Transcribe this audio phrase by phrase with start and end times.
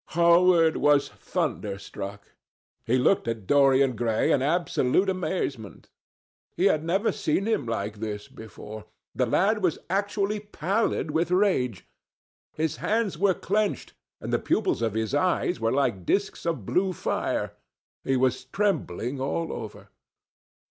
[0.15, 2.29] Hallward was thunderstruck.
[2.87, 5.89] He looked at Dorian Gray in absolute amazement.
[6.57, 8.85] He had never seen him like this before.
[9.13, 11.85] The lad was actually pallid with rage.
[12.55, 16.93] His hands were clenched, and the pupils of his eyes were like disks of blue
[16.93, 17.53] fire.
[18.03, 19.89] He was trembling all over.